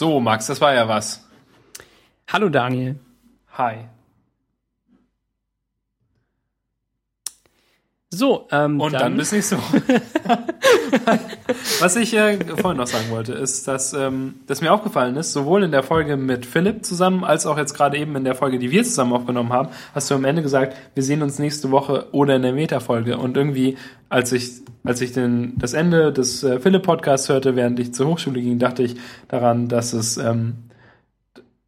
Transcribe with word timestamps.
So, 0.00 0.18
Max, 0.18 0.46
das 0.46 0.62
war 0.62 0.72
ja 0.72 0.88
was. 0.88 1.28
Hallo 2.26 2.48
Daniel. 2.48 2.98
Hi. 3.58 3.86
So, 8.12 8.48
ähm, 8.50 8.80
Und 8.80 8.92
dann, 8.92 9.02
dann 9.02 9.16
bis 9.16 9.30
nächste 9.30 9.56
Woche. 9.56 9.80
Was 11.80 11.94
ich 11.94 12.12
äh, 12.14 12.38
vorhin 12.56 12.78
noch 12.78 12.88
sagen 12.88 13.08
wollte, 13.10 13.34
ist, 13.34 13.68
dass, 13.68 13.92
ähm, 13.92 14.40
dass 14.48 14.60
mir 14.60 14.72
aufgefallen 14.72 15.14
ist, 15.14 15.32
sowohl 15.32 15.62
in 15.62 15.70
der 15.70 15.84
Folge 15.84 16.16
mit 16.16 16.44
Philipp 16.44 16.84
zusammen, 16.84 17.22
als 17.22 17.46
auch 17.46 17.56
jetzt 17.56 17.72
gerade 17.72 17.96
eben 17.98 18.16
in 18.16 18.24
der 18.24 18.34
Folge, 18.34 18.58
die 18.58 18.72
wir 18.72 18.82
zusammen 18.82 19.12
aufgenommen 19.12 19.52
haben, 19.52 19.68
hast 19.94 20.10
du 20.10 20.16
am 20.16 20.24
Ende 20.24 20.42
gesagt, 20.42 20.76
wir 20.94 21.04
sehen 21.04 21.22
uns 21.22 21.38
nächste 21.38 21.70
Woche 21.70 22.08
oder 22.10 22.34
in 22.34 22.42
der 22.42 22.52
Meta-Folge. 22.52 23.16
Und 23.16 23.36
irgendwie, 23.36 23.78
als 24.08 24.32
ich, 24.32 24.54
als 24.82 25.00
ich 25.00 25.12
den, 25.12 25.56
das 25.58 25.72
Ende 25.72 26.12
des 26.12 26.42
äh, 26.42 26.58
Philipp-Podcasts 26.58 27.28
hörte, 27.28 27.54
während 27.54 27.78
ich 27.78 27.94
zur 27.94 28.08
Hochschule 28.08 28.40
ging, 28.40 28.58
dachte 28.58 28.82
ich 28.82 28.96
daran, 29.28 29.68
dass 29.68 29.92
es, 29.92 30.16
ähm, 30.16 30.64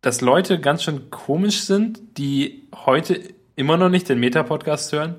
dass 0.00 0.20
Leute 0.20 0.58
ganz 0.58 0.82
schön 0.82 1.08
komisch 1.10 1.60
sind, 1.60 2.18
die 2.18 2.64
heute 2.84 3.20
immer 3.54 3.76
noch 3.76 3.90
nicht 3.90 4.08
den 4.08 4.18
Meta-Podcast 4.18 4.92
hören. 4.92 5.14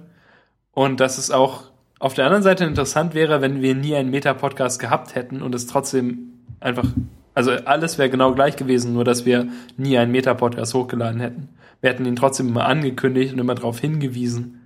Und 0.73 0.99
dass 0.99 1.17
es 1.17 1.31
auch 1.31 1.65
auf 1.99 2.13
der 2.13 2.25
anderen 2.25 2.43
Seite 2.43 2.65
interessant 2.65 3.13
wäre, 3.13 3.41
wenn 3.41 3.61
wir 3.61 3.75
nie 3.75 3.95
einen 3.95 4.09
Meta-Podcast 4.09 4.79
gehabt 4.79 5.15
hätten 5.15 5.41
und 5.41 5.55
es 5.55 5.67
trotzdem 5.67 6.33
einfach, 6.59 6.85
also 7.33 7.51
alles 7.51 7.97
wäre 7.97 8.09
genau 8.09 8.33
gleich 8.33 8.55
gewesen, 8.55 8.93
nur 8.93 9.05
dass 9.05 9.25
wir 9.25 9.47
nie 9.77 9.97
einen 9.97 10.11
Meta-Podcast 10.11 10.73
hochgeladen 10.73 11.21
hätten. 11.21 11.49
Wir 11.81 11.91
hätten 11.91 12.05
ihn 12.05 12.15
trotzdem 12.15 12.49
immer 12.49 12.65
angekündigt 12.65 13.33
und 13.33 13.39
immer 13.39 13.55
darauf 13.55 13.79
hingewiesen 13.79 14.61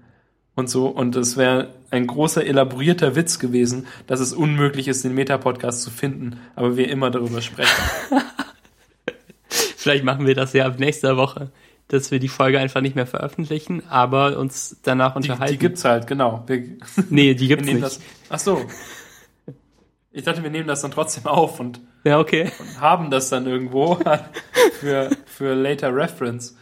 und 0.56 0.70
so. 0.70 0.88
Und 0.88 1.16
es 1.16 1.38
wäre 1.38 1.70
ein 1.92 2.08
großer, 2.08 2.46
elaborierter 2.46 3.16
Witz 3.16 3.40
gewesen, 3.40 3.88
dass 4.08 4.20
es 4.20 4.34
unmöglich 4.34 4.88
ist, 4.88 5.04
den 5.04 5.14
Meta-Podcast 5.14 5.82
zu 5.82 5.92
finden, 5.92 6.40
aber 6.56 6.78
wir 6.78 6.90
immer 6.90 7.12
darüber 7.12 7.42
sprechen. 7.42 7.84
vielleicht 9.50 10.04
machen 10.04 10.26
wir 10.26 10.36
das 10.36 10.54
ja 10.54 10.66
ab 10.66 10.80
nächster 10.80 11.18
Woche, 11.18 11.52
dass 11.88 12.12
wir 12.12 12.20
die 12.20 12.28
Folge 12.28 12.60
einfach 12.60 12.82
nicht 12.82 12.96
mehr 12.96 13.08
veröffentlichen, 13.08 13.84
aber 13.90 14.38
uns 14.38 14.78
danach 14.84 15.14
Die, 15.14 15.18
unterhalten. 15.18 15.54
die 15.54 15.60
gibt's 15.60 15.86
halt, 15.86 16.08
genau. 16.08 16.44
Wir, 16.48 16.78
nee, 17.10 17.34
die 17.34 17.48
gibt's 17.48 17.66
nicht. 17.66 17.82
das. 17.82 18.00
Ach 18.30 18.40
so. 18.40 18.66
Ich 20.12 20.24
dachte, 20.24 20.42
wir 20.44 20.50
nehmen 20.50 20.68
das 20.68 20.82
dann 20.82 20.92
trotzdem 20.92 21.26
auf 21.28 21.60
und 21.60 21.80
Ja, 22.04 22.20
okay. 22.20 22.52
haben 22.80 23.12
das 23.12 23.30
dann 23.30 23.46
irgendwo 23.46 24.00
für, 24.80 25.10
für 25.26 25.54
later 25.54 25.96
reference. 25.96 26.58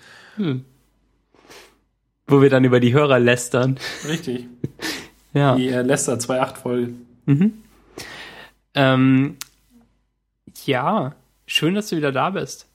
Wo 2.28 2.42
wir 2.42 2.50
dann 2.50 2.64
über 2.66 2.80
die 2.80 2.94
Hörer 2.94 3.20
lästern. 3.20 3.78
Richtig. 4.08 4.48
Ja. 5.34 5.53
Die 5.58 5.68
äh, 5.68 5.81
Lester 5.81 6.14
2.8 6.14 6.56
Folge. 6.56 6.94
Ähm, 8.73 9.36
ja, 10.64 11.14
schön, 11.46 11.76
dass 11.76 11.90
du 11.90 11.98
wieder 11.98 12.14
da 12.14 12.30
bist. 12.30 12.68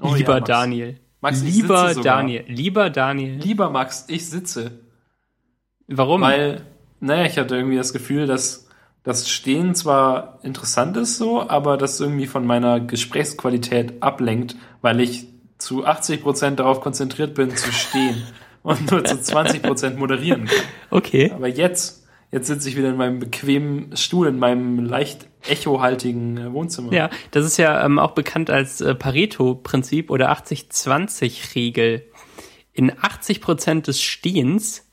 Oh 0.00 0.14
lieber 0.14 0.38
ja. 0.38 0.40
Daniel. 0.40 0.98
Max, 1.20 1.42
lieber. 1.42 1.94
Daniel. 1.94 2.44
Lieber 2.46 2.90
Daniel. 2.90 3.36
Lieber 3.36 3.70
Max, 3.70 4.06
ich 4.08 4.28
sitze. 4.28 4.80
Warum? 5.86 6.20
Weil, 6.22 6.62
naja, 7.00 7.24
ich 7.24 7.38
hatte 7.38 7.56
irgendwie 7.56 7.76
das 7.76 7.92
Gefühl, 7.92 8.26
dass 8.26 8.68
das 9.02 9.30
Stehen 9.30 9.74
zwar 9.74 10.38
interessant 10.42 10.96
ist 10.96 11.16
so, 11.16 11.48
aber 11.48 11.76
das 11.76 12.00
irgendwie 12.00 12.26
von 12.26 12.46
meiner 12.46 12.80
Gesprächsqualität 12.80 14.02
ablenkt, 14.02 14.56
weil 14.82 15.00
ich 15.00 15.26
zu 15.58 15.86
80% 15.86 16.56
darauf 16.56 16.80
konzentriert 16.80 17.34
bin 17.34 17.54
zu 17.56 17.72
stehen 17.72 18.22
und 18.62 18.90
nur 18.90 19.04
zu 19.04 19.16
20% 19.16 19.96
moderieren 19.96 20.46
kann. 20.46 20.64
okay. 20.90 21.32
Aber 21.34 21.48
jetzt, 21.48 22.06
jetzt 22.30 22.46
sitze 22.46 22.68
ich 22.68 22.76
wieder 22.76 22.90
in 22.90 22.96
meinem 22.96 23.18
bequemen 23.18 23.96
Stuhl, 23.96 24.28
in 24.28 24.38
meinem 24.38 24.78
leicht 24.84 25.26
echohaltigen 25.48 26.38
äh, 26.38 26.52
Wohnzimmer. 26.52 26.92
Ja, 26.92 27.10
das 27.30 27.44
ist 27.46 27.56
ja 27.56 27.84
ähm, 27.84 27.98
auch 27.98 28.12
bekannt 28.12 28.50
als 28.50 28.80
äh, 28.80 28.94
Pareto-Prinzip 28.94 30.10
oder 30.10 30.32
80-20-Regel. 30.32 32.06
In 32.72 32.92
80% 32.92 33.82
des 33.82 34.00
Stehens 34.00 34.86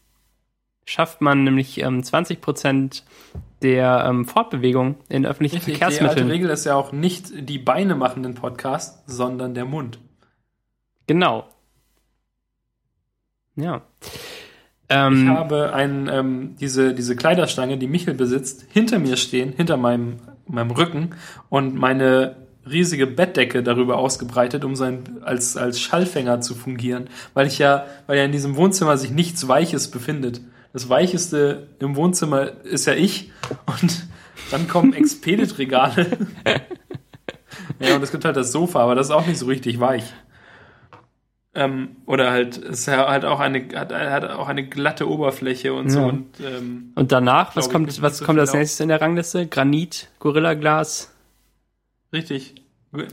schafft 0.85 1.21
man 1.21 1.43
nämlich 1.43 1.81
ähm, 1.81 2.01
20% 2.01 3.03
der 3.61 4.05
ähm, 4.07 4.25
Fortbewegung 4.25 4.95
in 5.09 5.25
öffentlichen 5.25 5.57
Richtig, 5.57 5.77
die 5.77 5.83
alte 5.83 5.97
Verkehrsmitteln. 5.97 6.31
Regel 6.31 6.49
ist 6.49 6.65
ja 6.65 6.75
auch 6.75 6.91
nicht 6.91 7.31
die 7.49 7.59
Beine 7.59 7.95
machen 7.95 8.23
den 8.23 8.35
Podcast, 8.35 9.03
sondern 9.07 9.53
der 9.53 9.65
Mund. 9.65 9.99
Genau. 11.07 11.47
Ja. 13.55 13.81
Ich 14.01 14.09
Ähm, 14.89 15.29
habe 15.29 15.73
ein, 15.73 16.07
ähm, 16.09 16.55
diese, 16.59 16.93
diese 16.93 17.15
Kleiderstange, 17.15 17.77
die 17.77 17.87
Michel 17.87 18.13
besitzt, 18.13 18.65
hinter 18.69 18.99
mir 18.99 19.17
stehen, 19.17 19.51
hinter 19.51 19.75
meinem, 19.75 20.17
meinem 20.47 20.71
Rücken 20.71 21.11
und 21.49 21.75
meine 21.75 22.35
riesige 22.69 23.07
Bettdecke 23.07 23.63
darüber 23.63 23.97
ausgebreitet, 23.97 24.65
um 24.65 24.75
sein, 24.75 25.19
als, 25.23 25.57
als 25.57 25.79
Schallfänger 25.79 26.41
zu 26.41 26.55
fungieren, 26.55 27.09
weil 27.33 27.47
ich 27.47 27.59
ja, 27.59 27.85
weil 28.07 28.17
ja 28.17 28.25
in 28.25 28.31
diesem 28.31 28.55
Wohnzimmer 28.55 28.97
sich 28.97 29.11
nichts 29.11 29.47
Weiches 29.47 29.89
befindet. 29.89 30.41
Das 30.73 30.89
Weicheste 30.89 31.69
im 31.79 31.95
Wohnzimmer 31.95 32.63
ist 32.65 32.85
ja 32.85 32.93
ich 32.93 33.31
und 33.65 34.07
dann 34.51 34.67
kommen 34.67 34.93
Expedit-Regale. 34.93 36.17
ja, 37.79 37.95
und 37.95 38.03
es 38.03 38.11
gibt 38.11 38.25
halt 38.25 38.35
das 38.35 38.51
Sofa, 38.51 38.81
aber 38.81 38.95
das 38.95 39.07
ist 39.07 39.11
auch 39.11 39.25
nicht 39.25 39.39
so 39.39 39.45
richtig 39.45 39.79
weich. 39.79 40.03
Ähm, 41.59 41.95
oder 42.05 42.29
halt, 42.29 42.55
es 42.57 42.87
halt 42.87 43.25
auch 43.25 43.39
eine, 43.39 43.67
hat, 43.73 43.91
hat 43.91 44.29
auch 44.29 44.47
eine 44.47 44.63
glatte 44.67 45.09
Oberfläche 45.09 45.73
und 45.73 45.89
so 45.89 46.01
Ja. 46.01 46.05
und 46.05 46.27
ähm, 46.39 46.91
und 46.93 47.11
danach, 47.11 47.55
was 47.55 47.65
ich 47.65 47.71
kommt, 47.73 47.87
nicht 47.87 48.01
was 48.03 48.19
so 48.19 48.25
kommt 48.25 48.39
als 48.39 48.51
auf. 48.51 48.57
nächstes 48.57 48.79
in 48.79 48.89
der 48.89 49.01
Rangliste? 49.01 49.47
Granit, 49.47 50.07
Gorillaglas. 50.19 51.11
richtig. 52.13 52.55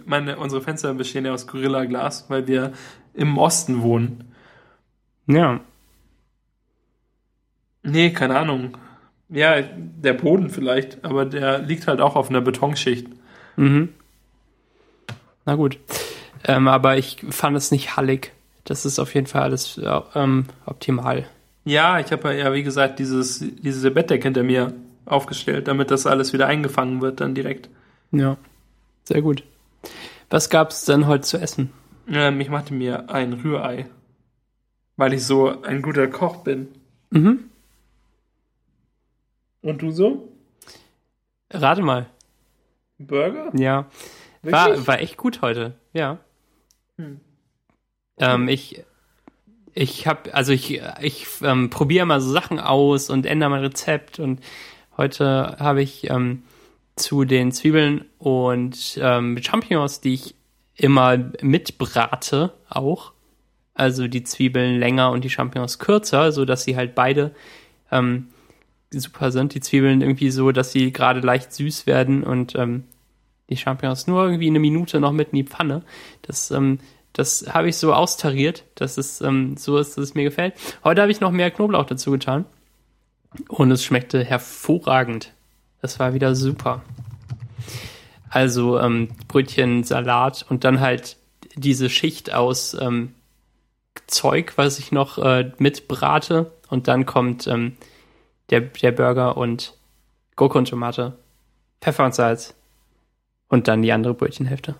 Meine, 0.04 0.36
unsere 0.38 0.60
Fenster 0.62 0.92
bestehen 0.94 1.24
ja 1.24 1.32
aus 1.32 1.46
Gorilla-Glas, 1.46 2.26
weil 2.28 2.46
wir 2.46 2.72
im 3.14 3.38
Osten 3.38 3.80
wohnen. 3.82 4.32
Ja. 5.26 5.60
Nee, 7.82 8.10
keine 8.12 8.38
Ahnung. 8.38 8.76
Ja, 9.30 9.62
der 9.62 10.12
Boden 10.12 10.48
vielleicht, 10.50 11.04
aber 11.04 11.24
der 11.24 11.58
liegt 11.60 11.86
halt 11.86 12.00
auch 12.00 12.14
auf 12.14 12.30
einer 12.30 12.40
Betonschicht. 12.40 13.08
Mhm. 13.56 13.88
Na 15.44 15.54
gut. 15.56 15.78
Ähm, 16.46 16.68
aber 16.68 16.96
ich 16.98 17.24
fand 17.30 17.56
es 17.56 17.70
nicht 17.70 17.96
hallig. 17.96 18.32
Das 18.64 18.86
ist 18.86 18.98
auf 18.98 19.14
jeden 19.14 19.26
Fall 19.26 19.42
alles 19.42 19.78
äh, 19.78 20.00
ähm, 20.14 20.46
optimal. 20.66 21.26
Ja, 21.64 21.98
ich 21.98 22.12
habe 22.12 22.34
ja, 22.34 22.52
wie 22.52 22.62
gesagt, 22.62 22.98
dieses, 22.98 23.38
diese 23.40 23.90
Bettdecke 23.90 24.24
hinter 24.24 24.42
mir 24.42 24.74
aufgestellt, 25.06 25.68
damit 25.68 25.90
das 25.90 26.06
alles 26.06 26.32
wieder 26.32 26.46
eingefangen 26.46 27.00
wird 27.00 27.20
dann 27.20 27.34
direkt. 27.34 27.68
Ja. 28.10 28.36
Sehr 29.04 29.22
gut. 29.22 29.42
Was 30.30 30.50
gab's 30.50 30.84
denn 30.84 31.06
heute 31.06 31.22
zu 31.22 31.38
essen? 31.38 31.70
Ähm, 32.08 32.40
ich 32.40 32.48
machte 32.48 32.74
mir 32.74 33.10
ein 33.10 33.32
Rührei, 33.34 33.86
weil 34.96 35.12
ich 35.12 35.24
so 35.24 35.62
ein 35.62 35.82
guter 35.82 36.06
Koch 36.08 36.38
bin. 36.38 36.68
Mhm. 37.10 37.50
Und 39.62 39.80
du 39.80 39.90
so? 39.90 40.28
Rate 41.50 41.82
mal. 41.82 42.06
Burger? 42.98 43.50
Ja. 43.54 43.86
Wirklich? 44.42 44.52
War, 44.52 44.86
war 44.86 45.00
echt 45.00 45.16
gut 45.16 45.40
heute. 45.40 45.74
Ja. 45.92 46.18
Hm. 46.98 47.20
Ähm, 48.18 48.48
ich 48.48 48.84
ich 49.74 50.06
habe, 50.06 50.32
also 50.34 50.52
ich, 50.52 50.80
ich 51.00 51.26
ähm, 51.42 51.68
probiere 51.68 52.06
mal 52.06 52.20
so 52.20 52.30
Sachen 52.30 52.60
aus 52.60 53.10
und 53.10 53.26
ändere 53.26 53.50
mein 53.50 53.62
Rezept 53.62 54.20
und 54.20 54.40
heute 54.96 55.56
habe 55.58 55.82
ich 55.82 56.08
ähm, 56.10 56.44
zu 56.96 57.24
den 57.24 57.50
Zwiebeln 57.50 58.04
und 58.18 58.98
ähm, 59.02 59.36
Champignons, 59.42 60.00
die 60.00 60.14
ich 60.14 60.34
immer 60.76 61.18
mitbrate, 61.42 62.52
auch. 62.68 63.12
Also 63.74 64.06
die 64.06 64.22
Zwiebeln 64.22 64.78
länger 64.78 65.10
und 65.10 65.24
die 65.24 65.30
Champignons 65.30 65.80
kürzer, 65.80 66.30
so 66.30 66.44
dass 66.44 66.62
sie 66.62 66.76
halt 66.76 66.94
beide 66.94 67.34
ähm, 67.90 68.28
super 68.90 69.32
sind. 69.32 69.54
Die 69.54 69.60
Zwiebeln 69.60 70.00
irgendwie 70.00 70.30
so, 70.30 70.52
dass 70.52 70.70
sie 70.70 70.92
gerade 70.92 71.18
leicht 71.18 71.52
süß 71.52 71.88
werden 71.88 72.22
und 72.22 72.54
ähm, 72.54 72.84
die 73.50 73.56
Champignons 73.56 74.06
nur 74.06 74.24
irgendwie 74.24 74.46
eine 74.46 74.60
Minute 74.60 75.00
noch 75.00 75.10
mit 75.10 75.30
in 75.30 75.36
die 75.36 75.44
Pfanne. 75.44 75.82
Das, 76.22 76.52
ähm, 76.52 76.78
das 77.14 77.46
habe 77.48 77.68
ich 77.68 77.76
so 77.76 77.94
austariert, 77.94 78.64
dass 78.74 78.98
es 78.98 79.20
ähm, 79.20 79.56
so 79.56 79.78
ist, 79.78 79.96
dass 79.96 80.04
es 80.04 80.14
mir 80.14 80.24
gefällt. 80.24 80.54
Heute 80.82 81.00
habe 81.00 81.12
ich 81.12 81.20
noch 81.20 81.30
mehr 81.30 81.50
Knoblauch 81.50 81.86
dazu 81.86 82.10
getan 82.10 82.44
und 83.48 83.70
es 83.70 83.84
schmeckte 83.84 84.22
hervorragend. 84.24 85.32
Das 85.80 85.98
war 85.98 86.12
wieder 86.12 86.34
super. 86.34 86.82
Also 88.28 88.80
ähm, 88.80 89.08
Brötchen, 89.28 89.84
Salat 89.84 90.44
und 90.48 90.64
dann 90.64 90.80
halt 90.80 91.16
diese 91.54 91.88
Schicht 91.88 92.34
aus 92.34 92.76
ähm, 92.80 93.14
Zeug, 94.08 94.54
was 94.56 94.80
ich 94.80 94.90
noch 94.90 95.18
äh, 95.18 95.52
mitbrate 95.58 96.50
und 96.68 96.88
dann 96.88 97.06
kommt 97.06 97.46
ähm, 97.46 97.76
der, 98.50 98.60
der 98.60 98.90
Burger 98.90 99.36
und 99.36 99.74
Gurke 100.34 100.58
und 100.58 100.68
Tomate, 100.68 101.12
Pfeffer 101.80 102.06
und 102.06 102.14
Salz 102.14 102.54
und 103.48 103.68
dann 103.68 103.82
die 103.82 103.92
andere 103.92 104.14
Brötchenhälfte. 104.14 104.74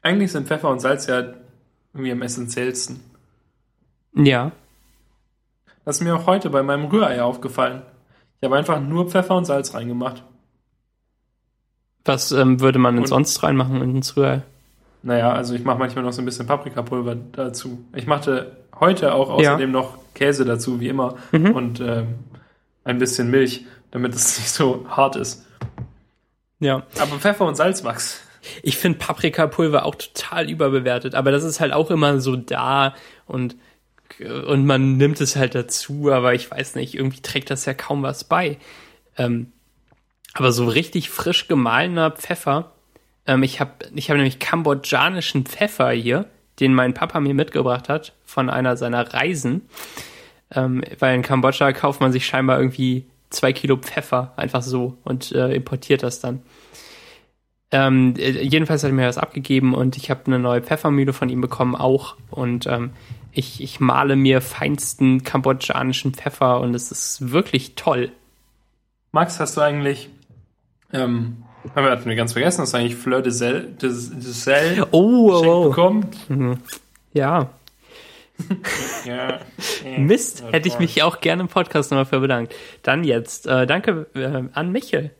Eigentlich 0.00 0.32
sind 0.32 0.48
Pfeffer 0.48 0.70
und 0.70 0.80
Salz 0.80 1.06
ja 1.08 1.34
irgendwie 1.92 2.12
am 2.12 2.22
essentiellsten. 2.22 3.00
Ja, 4.14 4.52
Das 5.84 5.96
ist 5.96 6.02
mir 6.02 6.14
auch 6.16 6.26
heute 6.26 6.50
bei 6.50 6.62
meinem 6.62 6.86
Rührei 6.86 7.22
aufgefallen. 7.22 7.82
Ich 8.40 8.44
habe 8.46 8.56
einfach 8.56 8.80
nur 8.80 9.08
Pfeffer 9.10 9.36
und 9.36 9.44
Salz 9.46 9.74
reingemacht. 9.74 10.22
was 12.04 12.32
ähm, 12.32 12.60
würde 12.60 12.78
man 12.78 12.94
denn 12.94 13.04
Und- 13.04 13.08
sonst 13.08 13.42
reinmachen 13.42 13.80
ins 13.82 14.16
Rührei? 14.16 14.42
Naja, 15.02 15.32
also 15.32 15.54
ich 15.54 15.62
mache 15.64 15.78
manchmal 15.78 16.04
noch 16.04 16.12
so 16.12 16.20
ein 16.22 16.24
bisschen 16.24 16.46
Paprikapulver 16.46 17.14
dazu. 17.14 17.84
Ich 17.94 18.06
machte 18.06 18.56
heute 18.80 19.14
auch 19.14 19.30
außerdem 19.30 19.72
ja. 19.72 19.80
noch 19.80 19.98
Käse 20.14 20.44
dazu, 20.44 20.80
wie 20.80 20.88
immer. 20.88 21.16
Mhm. 21.32 21.50
Und 21.52 21.80
ähm, 21.80 22.14
ein 22.84 22.98
bisschen 22.98 23.30
Milch, 23.30 23.64
damit 23.92 24.14
es 24.14 24.38
nicht 24.38 24.50
so 24.50 24.84
hart 24.88 25.16
ist. 25.16 25.46
Ja. 26.60 26.82
Aber 26.98 27.18
Pfeffer 27.18 27.46
und 27.46 27.54
Salz, 27.56 27.82
Max. 27.84 28.20
Ich 28.62 28.76
finde 28.76 28.98
Paprikapulver 28.98 29.84
auch 29.84 29.94
total 29.94 30.50
überbewertet, 30.50 31.14
aber 31.14 31.30
das 31.30 31.44
ist 31.44 31.60
halt 31.60 31.72
auch 31.72 31.90
immer 31.90 32.20
so 32.20 32.36
da 32.36 32.94
und, 33.26 33.56
und 34.20 34.66
man 34.66 34.96
nimmt 34.96 35.20
es 35.20 35.36
halt 35.36 35.54
dazu, 35.54 36.10
aber 36.12 36.34
ich 36.34 36.50
weiß 36.50 36.74
nicht, 36.76 36.94
irgendwie 36.94 37.20
trägt 37.20 37.50
das 37.50 37.64
ja 37.64 37.74
kaum 37.74 38.02
was 38.02 38.24
bei. 38.24 38.58
Ähm, 39.16 39.52
aber 40.34 40.52
so 40.52 40.66
richtig 40.66 41.10
frisch 41.10 41.48
gemahlener 41.48 42.10
Pfeffer, 42.10 42.72
ähm, 43.26 43.42
ich 43.42 43.60
habe 43.60 43.72
ich 43.94 44.10
hab 44.10 44.16
nämlich 44.16 44.38
kambodschanischen 44.38 45.44
Pfeffer 45.44 45.90
hier, 45.90 46.26
den 46.60 46.74
mein 46.74 46.94
Papa 46.94 47.20
mir 47.20 47.34
mitgebracht 47.34 47.88
hat 47.88 48.14
von 48.24 48.50
einer 48.50 48.76
seiner 48.76 49.14
Reisen. 49.14 49.68
Ähm, 50.50 50.82
weil 50.98 51.14
in 51.14 51.22
Kambodscha 51.22 51.72
kauft 51.72 52.00
man 52.00 52.10
sich 52.10 52.26
scheinbar 52.26 52.58
irgendwie 52.58 53.06
zwei 53.30 53.52
Kilo 53.52 53.76
Pfeffer 53.76 54.32
einfach 54.36 54.62
so 54.62 54.96
und 55.04 55.32
äh, 55.32 55.52
importiert 55.54 56.02
das 56.02 56.20
dann. 56.20 56.42
Ähm, 57.70 58.14
äh, 58.16 58.30
jedenfalls 58.42 58.82
hat 58.82 58.90
er 58.90 58.94
mir 58.94 59.06
das 59.06 59.18
abgegeben 59.18 59.74
und 59.74 59.96
ich 59.96 60.10
habe 60.10 60.22
eine 60.26 60.38
neue 60.38 60.62
Pfeffermühle 60.62 61.12
von 61.12 61.28
ihm 61.28 61.40
bekommen 61.40 61.74
auch 61.74 62.16
und 62.30 62.66
ähm, 62.66 62.90
ich, 63.32 63.62
ich 63.62 63.78
male 63.78 64.16
mir 64.16 64.40
feinsten 64.40 65.22
kambodschanischen 65.22 66.14
Pfeffer 66.14 66.60
und 66.60 66.74
es 66.74 66.90
ist 66.90 67.30
wirklich 67.30 67.74
toll. 67.74 68.10
Max, 69.12 69.38
hast 69.38 69.56
du 69.56 69.60
eigentlich, 69.60 70.08
ähm, 70.92 71.44
haben 71.74 71.84
wir, 71.84 71.90
hatten 71.90 72.08
wir 72.08 72.16
ganz 72.16 72.32
vergessen, 72.32 72.62
hast 72.62 72.72
du 72.72 72.78
eigentlich 72.78 72.96
Fleur 72.96 73.20
de 73.20 73.32
Sel, 73.32 73.64
de, 73.64 73.90
de 73.90 73.90
Sel 73.90 74.86
oh, 74.90 75.30
oh, 75.30 75.44
oh. 75.44 75.68
bekommen? 75.68 76.06
Mhm. 76.28 76.58
Ja. 77.12 77.50
ja. 79.04 79.40
Mist, 79.98 80.42
hätte 80.52 80.68
ich 80.68 80.78
mich 80.78 81.02
auch 81.02 81.20
gerne 81.20 81.42
im 81.42 81.48
Podcast 81.48 81.90
nochmal 81.90 82.06
für 82.06 82.20
bedankt. 82.20 82.54
Dann 82.82 83.04
jetzt, 83.04 83.46
äh, 83.46 83.66
danke 83.66 84.06
äh, 84.14 84.44
an 84.52 84.72
Michel. 84.72 85.10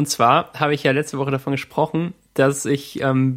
Und 0.00 0.06
zwar 0.06 0.50
habe 0.54 0.72
ich 0.72 0.82
ja 0.82 0.92
letzte 0.92 1.18
Woche 1.18 1.30
davon 1.30 1.50
gesprochen, 1.50 2.14
dass 2.32 2.64
ich, 2.64 3.02
ähm, 3.02 3.36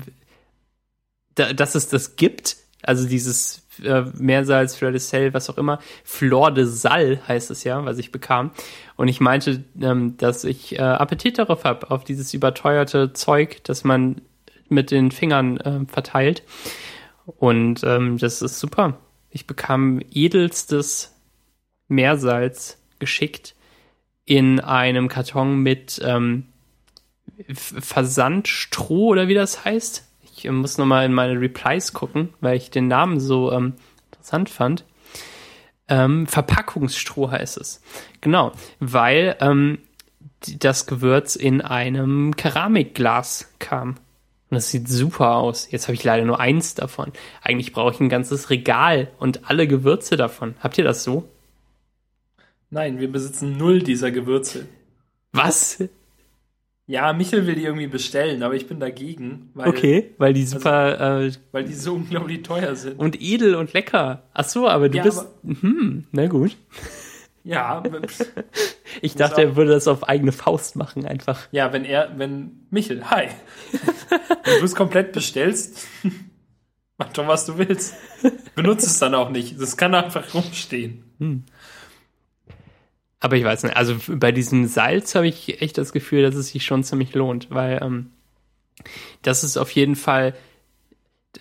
da, 1.35 1.51
dass 1.51 1.75
es 1.75 1.89
das 1.89 2.15
gibt, 2.15 2.55
also 2.81 3.05
dieses 3.05 3.67
äh, 3.83 4.03
Meersalz, 4.13 4.73
Fleur 4.73 4.91
de 4.91 5.01
Sel, 5.01 5.33
was 5.33 5.49
auch 5.49 5.57
immer, 5.57 5.79
Flor 6.05 6.51
de 6.51 6.63
Sal 6.63 7.19
heißt 7.27 7.51
es 7.51 7.65
ja, 7.65 7.83
was 7.83 7.97
ich 7.97 8.13
bekam. 8.13 8.51
Und 8.95 9.09
ich 9.09 9.19
meinte, 9.19 9.65
ähm, 9.81 10.15
dass 10.15 10.45
ich 10.45 10.79
äh, 10.79 10.81
Appetit 10.81 11.37
darauf 11.37 11.65
habe, 11.65 11.91
auf 11.91 12.05
dieses 12.05 12.33
überteuerte 12.33 13.11
Zeug, 13.11 13.61
das 13.65 13.83
man 13.83 14.21
mit 14.69 14.89
den 14.89 15.11
Fingern 15.11 15.57
äh, 15.57 15.85
verteilt. 15.91 16.43
Und 17.25 17.83
ähm, 17.83 18.17
das 18.19 18.41
ist 18.41 18.57
super. 18.57 18.99
Ich 19.31 19.47
bekam 19.47 19.99
edelstes 20.13 21.13
Meersalz 21.89 22.81
geschickt 22.99 23.53
in 24.23 24.61
einem 24.61 25.09
Karton 25.09 25.57
mit 25.59 26.01
ähm, 26.05 26.45
Versandstroh 27.53 29.07
oder 29.07 29.27
wie 29.27 29.33
das 29.33 29.65
heißt. 29.65 30.07
Ich 30.23 30.45
äh, 30.45 30.51
muss 30.51 30.77
nochmal 30.77 31.05
in 31.05 31.13
meine 31.13 31.39
Replies 31.39 31.93
gucken, 31.93 32.33
weil 32.41 32.57
ich 32.57 32.71
den 32.71 32.87
Namen 32.87 33.19
so 33.19 33.51
ähm, 33.51 33.73
interessant 34.11 34.49
fand. 34.49 34.85
Ähm, 35.87 36.27
Verpackungsstroh 36.27 37.31
heißt 37.31 37.57
es. 37.57 37.81
Genau, 38.21 38.53
weil 38.79 39.35
ähm, 39.41 39.79
das 40.59 40.85
Gewürz 40.85 41.35
in 41.35 41.61
einem 41.61 42.35
Keramikglas 42.35 43.53
kam. 43.59 43.89
Und 44.49 44.55
das 44.55 44.69
sieht 44.69 44.87
super 44.87 45.35
aus. 45.35 45.71
Jetzt 45.71 45.87
habe 45.87 45.95
ich 45.95 46.03
leider 46.03 46.25
nur 46.25 46.39
eins 46.39 46.75
davon. 46.75 47.11
Eigentlich 47.41 47.73
brauche 47.73 47.93
ich 47.93 47.99
ein 47.99 48.09
ganzes 48.09 48.49
Regal 48.49 49.09
und 49.17 49.49
alle 49.49 49.67
Gewürze 49.67 50.15
davon. 50.15 50.55
Habt 50.59 50.77
ihr 50.77 50.83
das 50.83 51.03
so? 51.03 51.27
Nein, 52.69 52.99
wir 52.99 53.11
besitzen 53.11 53.57
null 53.57 53.81
dieser 53.81 54.11
Gewürze. 54.11 54.67
Was? 55.31 55.83
Ja, 56.85 57.13
Michel 57.13 57.47
will 57.47 57.55
die 57.55 57.63
irgendwie 57.63 57.87
bestellen, 57.87 58.43
aber 58.43 58.55
ich 58.55 58.67
bin 58.67 58.79
dagegen. 58.79 59.51
Weil, 59.53 59.69
okay, 59.69 60.13
weil 60.17 60.33
die 60.33 60.45
super. 60.45 60.99
Also, 60.99 61.39
äh, 61.39 61.41
weil 61.53 61.63
die 61.63 61.73
so 61.73 61.93
unglaublich 61.93 62.43
teuer 62.43 62.75
sind. 62.75 62.99
Und 62.99 63.21
edel 63.21 63.55
und 63.55 63.71
lecker. 63.71 64.23
Ach 64.33 64.43
so, 64.43 64.67
aber 64.67 64.89
du 64.89 64.97
ja, 64.97 65.03
bist. 65.03 65.19
Aber, 65.19 65.61
hm, 65.61 66.05
na 66.11 66.27
gut. 66.27 66.57
Ja. 67.45 67.83
ich 69.01 69.15
dachte, 69.15 69.41
er 69.41 69.55
würde 69.55 69.71
das 69.71 69.87
auf 69.87 70.07
eigene 70.07 70.33
Faust 70.33 70.75
machen, 70.75 71.05
einfach. 71.05 71.47
Ja, 71.51 71.71
wenn 71.71 71.85
er, 71.85 72.11
wenn 72.17 72.65
Michel, 72.69 73.09
hi. 73.09 73.27
wenn 74.43 74.59
du 74.59 74.65
es 74.65 74.75
komplett 74.75 75.13
bestellst, 75.13 75.87
mach 76.97 77.13
doch, 77.13 77.27
was 77.27 77.45
du 77.45 77.57
willst. 77.57 77.95
Benutze 78.55 78.87
es 78.87 78.99
dann 78.99 79.15
auch 79.15 79.29
nicht. 79.29 79.59
Das 79.59 79.77
kann 79.77 79.95
einfach 79.95 80.33
rumstehen. 80.33 81.03
Hm. 81.19 81.43
Aber 83.23 83.37
ich 83.37 83.45
weiß 83.45 83.63
nicht, 83.63 83.77
also 83.77 83.95
bei 84.09 84.33
diesem 84.33 84.67
Salz 84.67 85.15
habe 85.15 85.27
ich 85.27 85.61
echt 85.61 85.77
das 85.77 85.93
Gefühl, 85.93 86.23
dass 86.23 86.35
es 86.35 86.49
sich 86.49 86.65
schon 86.65 86.83
ziemlich 86.83 87.13
lohnt, 87.13 87.49
weil 87.49 87.79
ähm, 87.81 88.11
das 89.21 89.45
ist 89.45 89.55
auf 89.55 89.71
jeden 89.71 89.95
Fall, 89.95 90.35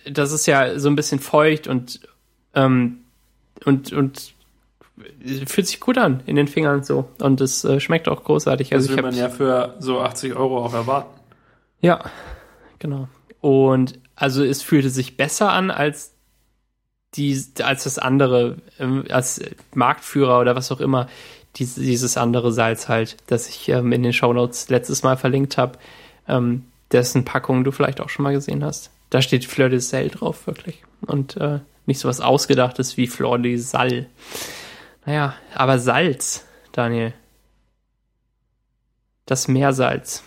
das 0.09 0.31
ist 0.31 0.45
ja 0.45 0.79
so 0.79 0.87
ein 0.87 0.95
bisschen 0.95 1.19
feucht 1.19 1.67
und 1.67 1.99
ähm, 2.53 2.99
und 3.65 3.91
und 3.91 4.33
fühlt 5.45 5.67
sich 5.67 5.81
gut 5.81 5.97
an 5.97 6.23
in 6.25 6.37
den 6.37 6.47
Fingern 6.47 6.85
so 6.85 7.09
und 7.19 7.41
es 7.41 7.65
äh, 7.65 7.81
schmeckt 7.81 8.07
auch 8.07 8.23
großartig. 8.23 8.73
Also 8.73 8.87
das 8.87 8.95
will 8.95 9.03
man 9.03 9.17
ja 9.17 9.27
für 9.27 9.75
so 9.79 9.99
80 9.99 10.37
Euro 10.37 10.63
auch 10.63 10.73
erwarten. 10.73 11.19
Ja, 11.81 11.99
genau. 12.79 13.09
Und 13.41 13.99
also 14.15 14.41
es 14.41 14.61
fühlte 14.61 14.89
sich 14.89 15.17
besser 15.17 15.51
an 15.51 15.69
als 15.69 16.13
die 17.15 17.37
als 17.61 17.83
das 17.83 17.99
andere 17.99 18.59
ähm, 18.79 19.03
als 19.09 19.41
Marktführer 19.75 20.39
oder 20.39 20.55
was 20.55 20.71
auch 20.71 20.79
immer 20.79 21.09
dies, 21.55 21.75
dieses 21.75 22.17
andere 22.17 22.51
Salz 22.51 22.89
halt, 22.89 23.17
das 23.27 23.47
ich 23.47 23.69
ähm, 23.69 23.91
in 23.91 24.03
den 24.03 24.13
Shownotes 24.13 24.69
letztes 24.69 25.03
Mal 25.03 25.17
verlinkt 25.17 25.57
habe, 25.57 25.77
ähm, 26.27 26.65
dessen 26.91 27.25
Packung 27.25 27.63
du 27.63 27.71
vielleicht 27.71 28.01
auch 28.01 28.09
schon 28.09 28.23
mal 28.23 28.33
gesehen 28.33 28.63
hast. 28.63 28.91
Da 29.09 29.21
steht 29.21 29.45
Fleur 29.45 29.69
de 29.69 29.79
Sel 29.79 30.09
drauf, 30.09 30.47
wirklich. 30.47 30.83
Und 31.01 31.37
äh, 31.37 31.59
nicht 31.85 31.99
so 31.99 32.07
was 32.07 32.21
Ausgedachtes 32.21 32.97
wie 32.97 33.07
Fleur 33.07 33.37
de 33.37 33.57
Sal. 33.57 34.07
Naja, 35.05 35.35
aber 35.53 35.79
Salz, 35.79 36.45
Daniel. 36.71 37.13
Das 39.25 39.47
Meersalz. 39.47 40.23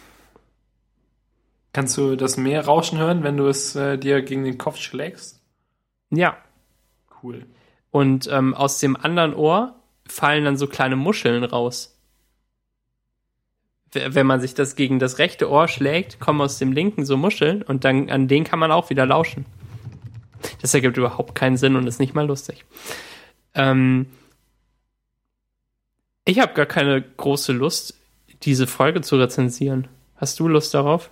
Kannst 1.72 1.96
du 1.99 2.17
das 2.17 2.37
Meer 2.37 2.64
rauschen 2.64 2.99
hören, 2.99 3.22
wenn 3.22 3.37
du 3.37 3.49
es 3.49 3.76
äh, 3.76 3.99
dir 3.99 4.22
gegen 4.22 4.44
den 4.44 4.56
Kopf 4.56 4.79
schlägst? 4.79 5.43
Ja. 6.10 6.39
Cool. 7.22 7.46
Und 7.91 8.29
ähm, 8.31 8.55
aus 8.55 8.79
dem 8.79 8.96
anderen 8.96 9.34
Ohr 9.34 9.76
fallen 10.08 10.44
dann 10.44 10.56
so 10.56 10.67
kleine 10.67 10.96
Muscheln 10.96 11.44
raus. 11.44 11.98
Wenn 13.93 14.27
man 14.27 14.41
sich 14.41 14.55
das 14.55 14.77
gegen 14.77 14.98
das 14.98 15.19
rechte 15.19 15.51
Ohr 15.51 15.69
schlägt, 15.69 16.20
kommen 16.20 16.41
aus 16.41 16.58
dem 16.58 16.72
linken 16.72 17.05
so 17.05 17.17
Muscheln 17.17 17.63
und 17.63 17.84
dann 17.84 18.10
an 18.10 18.29
denen 18.29 18.44
kann 18.44 18.58
man 18.58 18.72
auch 18.72 18.91
wieder 18.91 19.06
lauschen. 19.06 19.46
Das 20.60 20.75
ergibt 20.75 20.96
überhaupt 20.96 21.34
keinen 21.34 21.56
Sinn 21.56 21.77
und 21.77 21.86
ist 21.86 22.01
nicht 22.01 22.15
mal 22.15 22.27
lustig. 22.27 22.65
Ähm 23.55 24.06
ich 26.25 26.41
habe 26.41 26.55
gar 26.55 26.67
keine 26.67 27.01
große 27.01 27.53
Lust, 27.53 27.94
diese 28.43 28.67
Folge 28.67 29.01
zu 29.01 29.17
rezensieren. 29.17 29.89
Hast 30.17 30.39
du 30.41 30.48
Lust 30.48 30.75
darauf? 30.75 31.10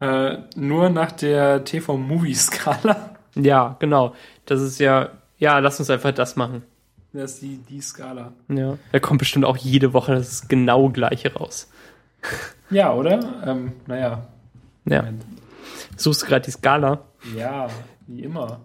Äh, 0.00 0.38
nur 0.56 0.88
nach 0.88 1.12
der 1.12 1.64
TV-Movie-Skala. 1.64 3.16
Ja, 3.36 3.76
genau. 3.78 4.14
Das 4.46 4.60
ist 4.60 4.80
ja, 4.80 5.10
ja, 5.38 5.58
lass 5.58 5.78
uns 5.78 5.90
einfach 5.90 6.12
das 6.12 6.36
machen. 6.36 6.64
Das 7.12 7.32
ist 7.32 7.42
die, 7.42 7.56
die 7.56 7.80
Skala. 7.80 8.32
Ja. 8.48 8.78
Da 8.92 9.00
kommt 9.00 9.18
bestimmt 9.18 9.44
auch 9.44 9.56
jede 9.56 9.92
Woche 9.92 10.14
das 10.14 10.48
genau 10.48 10.88
gleiche 10.90 11.34
raus. 11.34 11.70
Ja, 12.72 12.94
oder? 12.94 13.42
Ähm, 13.44 13.72
naja. 13.88 14.28
Ja. 14.84 15.12
Suchst 15.96 16.22
du 16.22 16.26
gerade 16.26 16.44
die 16.44 16.52
Skala? 16.52 17.00
Ja, 17.36 17.68
wie 18.06 18.22
immer. 18.22 18.60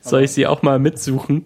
Soll 0.00 0.22
ich 0.22 0.30
sie 0.32 0.46
auch 0.46 0.62
mal 0.62 0.78
mitsuchen? 0.78 1.44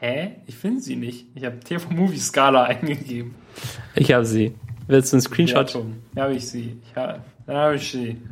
Hä? 0.00 0.36
Ich 0.46 0.56
finde 0.56 0.80
sie 0.80 0.96
nicht. 0.96 1.26
Ich 1.34 1.44
habe 1.44 1.60
TV 1.60 1.90
Movie 1.90 2.18
Skala 2.18 2.64
eingegeben. 2.64 3.34
Ich 3.94 4.10
habe 4.12 4.24
sie. 4.24 4.54
Willst 4.86 5.12
du 5.12 5.16
einen 5.16 5.20
Screenshot? 5.20 5.74
Ja, 6.14 6.22
habe 6.22 6.34
ich 6.34 6.48
sie. 6.48 6.80
Ja, 6.96 7.18
da 7.46 7.54
habe 7.54 7.74
ich 7.76 7.90
sie. 7.90 8.22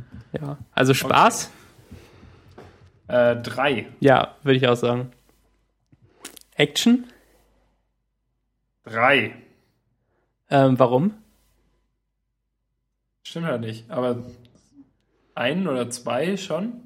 Ja. 0.41 0.57
Also 0.73 0.95
Spaß? 0.95 1.51
Okay. 3.09 3.33
Äh, 3.33 3.43
drei. 3.43 3.87
Ja, 4.01 4.37
würde 4.43 4.57
ich 4.57 4.67
auch 4.67 4.75
sagen. 4.77 5.11
Action? 6.57 7.07
Drei. 8.85 9.35
Ähm, 10.51 10.79
warum? 10.79 11.15
Stimmt 13.25 13.47
ja 13.47 13.59
nicht, 13.59 13.91
aber 13.91 14.25
ein 15.35 15.67
oder 15.69 15.91
zwei 15.91 16.37
schon. 16.37 16.81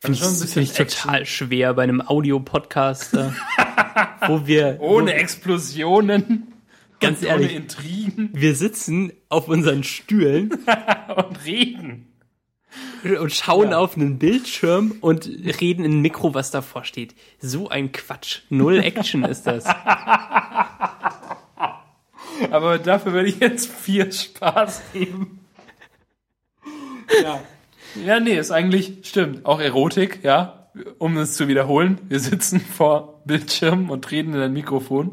Finde 0.00 0.18
ich, 0.18 0.50
find 0.50 0.70
ich 0.70 0.72
total 0.72 1.26
schwer 1.26 1.74
bei 1.74 1.82
einem 1.82 2.00
Audiopodcast, 2.00 3.14
äh, 3.14 3.30
wo 4.26 4.46
wir. 4.46 4.78
Ohne 4.80 5.12
wo, 5.12 5.14
Explosionen. 5.14 6.54
Ganz 7.00 7.22
ehrlich. 7.22 7.50
Ohne 7.50 7.58
Intrigen. 7.58 8.30
Wir 8.32 8.54
sitzen 8.54 9.12
auf 9.28 9.48
unseren 9.48 9.84
Stühlen 9.84 10.50
und 11.16 11.44
reden. 11.44 12.07
und 13.20 13.32
schauen 13.32 13.70
Ja. 13.70 13.78
auf 13.78 13.96
einen 13.96 14.18
Bildschirm 14.18 14.96
und 15.00 15.26
reden 15.60 15.84
in 15.84 15.92
ein 15.98 16.00
Mikro, 16.00 16.34
was 16.34 16.50
davor 16.50 16.84
steht. 16.84 17.14
So 17.40 17.68
ein 17.68 17.92
Quatsch. 17.92 18.40
Null 18.50 18.78
Action 18.80 19.24
ist 19.24 19.46
das. 19.46 19.64
Aber 22.50 22.78
dafür 22.78 23.12
würde 23.12 23.28
ich 23.28 23.40
jetzt 23.40 23.70
vier 23.70 24.10
Spaß 24.12 24.82
geben. 24.92 25.40
Ja. 27.22 27.40
Ja, 28.04 28.20
nee, 28.20 28.36
ist 28.38 28.50
eigentlich, 28.50 28.98
stimmt. 29.02 29.44
Auch 29.46 29.60
Erotik, 29.60 30.20
ja. 30.22 30.68
Um 30.98 31.16
es 31.16 31.34
zu 31.34 31.48
wiederholen. 31.48 31.98
Wir 32.08 32.20
sitzen 32.20 32.60
vor 32.60 33.22
Bildschirm 33.24 33.90
und 33.90 34.08
reden 34.10 34.34
in 34.34 34.40
ein 34.40 34.52
Mikrofon. 34.52 35.10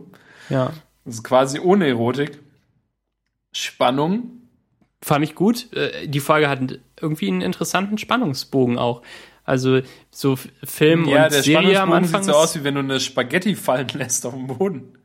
Ja. 0.50 0.74
Das 1.06 1.16
ist 1.16 1.24
quasi 1.24 1.60
ohne 1.60 1.88
Erotik. 1.88 2.38
Spannung. 3.52 4.42
Fand 5.02 5.24
ich 5.24 5.34
gut. 5.34 5.72
Äh, 5.74 6.08
Die 6.08 6.20
Folge 6.20 6.50
hat 6.50 6.80
irgendwie 7.02 7.28
einen 7.28 7.42
interessanten 7.42 7.98
Spannungsbogen 7.98 8.78
auch. 8.78 9.02
Also 9.44 9.82
so 10.12 10.38
Film 10.64 11.06
Ja, 11.08 11.26
und 11.26 11.32
der 11.34 11.44
Serie 11.44 11.80
am 11.82 11.92
Anfang. 11.94 12.24
sieht 12.24 12.34
so 12.34 12.38
aus, 12.40 12.56
wie 12.58 12.64
wenn 12.64 12.76
du 12.76 12.80
eine 12.82 13.00
Spaghetti 13.00 13.56
fallen 13.56 13.88
lässt 13.94 14.26
auf 14.26 14.34
dem 14.34 14.48
Boden. 14.48 14.98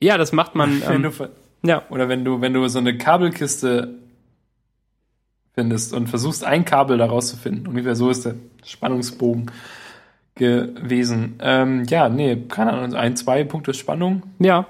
ja, 0.00 0.16
das 0.18 0.32
macht 0.32 0.54
man. 0.54 0.80
Wenn 0.88 1.02
du, 1.02 1.08
Ähm, 1.08 1.12
ver- 1.12 1.30
ja, 1.62 1.82
oder 1.88 2.08
wenn 2.08 2.24
du, 2.24 2.40
wenn 2.40 2.52
du 2.52 2.68
so 2.68 2.78
eine 2.78 2.96
Kabelkiste 2.98 3.94
findest 5.54 5.92
und 5.94 6.08
versuchst, 6.08 6.44
ein 6.44 6.64
Kabel 6.64 6.98
daraus 6.98 7.28
zu 7.30 7.36
finden. 7.36 7.66
Ungefähr 7.66 7.94
so 7.96 8.10
ist 8.10 8.24
der 8.26 8.34
Spannungsbogen 8.64 9.50
gewesen. 10.34 11.36
Ähm, 11.40 11.84
ja, 11.84 12.08
nee, 12.08 12.36
keine 12.48 12.72
Ahnung, 12.72 12.94
ein, 12.94 13.16
zwei 13.16 13.44
Punkte 13.44 13.72
Spannung. 13.72 14.24
ja, 14.40 14.66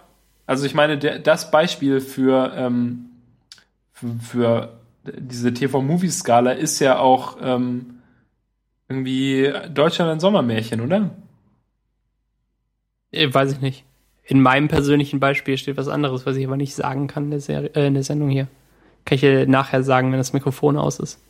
Also 0.47 0.67
ich 0.67 0.75
meine, 0.75 0.99
der, 0.99 1.19
das 1.19 1.51
Beispiel 1.51 2.01
für, 2.01 2.53
ähm, 2.55 3.07
für, 3.93 4.15
für 4.21 4.73
diese 5.05 5.53
TV-Movie-Skala 5.53 6.53
ist 6.53 6.81
ja 6.81 6.99
auch 6.99 7.39
ähm, 7.41 8.01
irgendwie 8.89 9.53
Deutschland 9.73 10.11
ein 10.11 10.21
Sommermärchen, 10.21 10.81
oder? 10.81 11.11
äh, 13.15 13.33
weiß 13.33 13.53
ich 13.53 13.61
nicht. 13.61 13.85
In 14.25 14.41
meinem 14.41 14.69
persönlichen 14.69 15.21
Beispiel 15.21 15.59
steht 15.59 15.77
was 15.77 15.89
anderes, 15.89 16.27
was 16.27 16.37
ich 16.37 16.47
aber 16.47 16.57
nicht 16.57 16.75
sagen 16.75 17.07
kann 17.07 17.25
in 17.25 17.31
der, 17.31 17.41
Serie, 17.41 17.71
äh, 17.75 17.87
in 17.87 17.95
der 17.95 18.03
Sendung 18.03 18.31
hier. 18.31 18.49
Kann 19.05 19.17
ich 19.17 19.21
dir 19.21 19.47
nachher 19.47 19.83
sagen, 19.83 20.11
wenn 20.11 20.19
das 20.19 20.33
Mikrofon 20.33 20.79
aus 20.79 20.99
ist. 20.99 21.21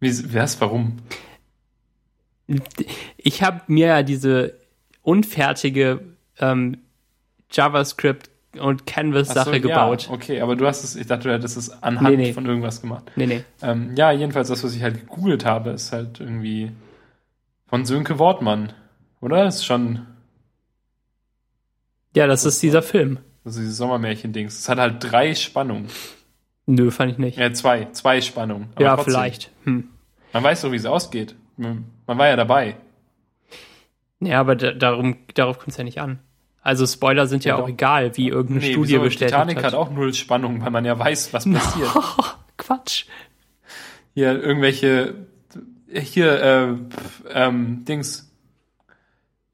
Wie, 0.00 0.34
was, 0.34 0.60
warum? 0.60 0.98
Ich 3.16 3.42
habe 3.42 3.62
mir 3.66 3.86
ja 3.88 4.02
diese 4.02 4.54
unfertige 5.02 6.00
ähm, 6.38 6.78
JavaScript 7.50 8.30
und 8.58 8.86
Canvas-Sache 8.86 9.50
Ach 9.50 9.54
so, 9.54 9.60
gebaut. 9.60 10.06
Ja, 10.08 10.12
okay, 10.14 10.40
aber 10.40 10.56
du 10.56 10.66
hast 10.66 10.84
es, 10.84 10.96
ich 10.96 11.06
dachte, 11.06 11.28
du 11.28 11.34
hättest 11.34 11.56
es 11.56 11.82
anhand 11.82 12.10
Nee, 12.10 12.16
nee. 12.16 12.32
von 12.32 12.46
irgendwas 12.46 12.80
gemacht. 12.80 13.10
Nee, 13.16 13.26
nee. 13.26 13.44
Ähm, 13.62 13.94
ja, 13.96 14.10
jedenfalls 14.12 14.48
das, 14.48 14.62
was 14.64 14.74
ich 14.74 14.82
halt 14.82 15.00
gegoogelt 15.00 15.44
habe, 15.44 15.70
ist 15.70 15.92
halt 15.92 16.20
irgendwie 16.20 16.72
von 17.66 17.84
Sönke 17.84 18.18
Wortmann, 18.18 18.72
oder? 19.20 19.46
Ist 19.46 19.64
schon 19.64 20.06
Ja, 22.14 22.26
das 22.26 22.44
ist 22.44 22.62
dieser 22.62 22.82
Film. 22.82 23.18
also 23.44 23.60
dieses 23.60 23.76
Sommermärchen-Dings. 23.76 24.58
Es 24.58 24.68
hat 24.68 24.78
halt 24.78 24.96
drei 25.00 25.34
Spannungen. 25.34 25.88
Nö, 26.66 26.90
fand 26.90 27.12
ich 27.12 27.18
nicht. 27.18 27.38
Ja, 27.38 27.52
zwei, 27.52 27.88
zwei 27.92 28.20
Spannungen. 28.20 28.68
Aber 28.74 28.84
ja, 28.84 28.94
trotzdem. 28.96 29.12
vielleicht. 29.14 29.50
Hm. 29.64 29.88
Man 30.32 30.42
weiß 30.42 30.62
doch, 30.62 30.72
wie 30.72 30.76
es 30.76 30.84
ausgeht. 30.86 31.34
Man 31.56 31.84
war 32.06 32.26
ja 32.28 32.36
dabei. 32.36 32.76
Ja, 34.20 34.40
aber 34.40 34.56
da, 34.56 34.72
darum, 34.72 35.16
darauf 35.34 35.58
kommt 35.58 35.70
es 35.70 35.76
ja 35.76 35.84
nicht 35.84 36.00
an. 36.00 36.18
Also 36.68 36.86
Spoiler 36.86 37.26
sind 37.26 37.46
ja, 37.46 37.56
Ja, 37.56 37.62
auch 37.62 37.68
egal, 37.70 38.14
wie 38.18 38.28
irgendeine 38.28 38.60
Studie 38.60 38.92
wieso? 38.92 39.02
bestätigt 39.04 39.32
Titanic 39.32 39.56
hat. 39.56 39.64
hat 39.64 39.74
auch 39.74 39.90
null 39.90 40.12
Spannung, 40.12 40.60
weil 40.60 40.70
man 40.70 40.84
ja 40.84 40.98
weiß, 40.98 41.32
was 41.32 41.44
passiert. 41.50 41.88
Quatsch. 42.58 43.06
Hier 44.12 44.38
irgendwelche, 44.38 45.14
hier, 45.90 46.42
äh, 46.42 46.74
ähm, 47.32 47.86
Dings, 47.86 48.30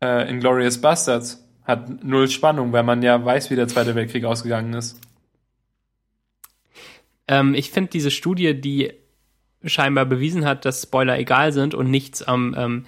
äh, 0.03 0.29
Inglourious 0.29 0.81
Bastards 0.81 1.41
hat 1.63 2.03
null 2.03 2.29
Spannung, 2.29 2.73
weil 2.73 2.83
man 2.83 3.01
ja 3.01 3.25
weiß, 3.25 3.49
wie 3.53 3.57
der 3.57 3.69
Zweite 3.69 3.95
Weltkrieg 3.95 4.25
ausgegangen 4.25 4.73
ist. 4.75 5.01
Ähm, 7.29 7.55
ich 7.55 7.71
finde 7.71 7.91
diese 7.91 8.11
Studie, 8.11 8.61
die 8.61 8.93
scheinbar 9.63 10.05
bewiesen 10.05 10.45
hat, 10.45 10.65
dass 10.65 10.83
Spoiler 10.83 11.17
egal 11.17 11.53
sind 11.53 11.75
und 11.75 11.93
nichts 11.93 12.23
am, 12.25 12.57
ähm, 12.59 12.87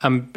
am, 0.00 0.30